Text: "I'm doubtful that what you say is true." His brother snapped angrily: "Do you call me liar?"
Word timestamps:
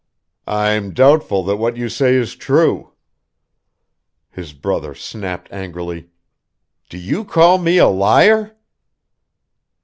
"I'm 0.47 0.95
doubtful 0.95 1.43
that 1.43 1.57
what 1.57 1.77
you 1.77 1.87
say 1.87 2.15
is 2.15 2.35
true." 2.35 2.93
His 4.31 4.51
brother 4.51 4.95
snapped 4.95 5.47
angrily: 5.53 6.09
"Do 6.89 6.97
you 6.97 7.23
call 7.23 7.59
me 7.59 7.79
liar?" 7.83 8.55